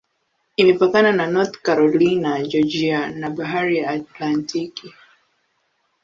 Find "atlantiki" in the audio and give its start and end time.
3.89-4.87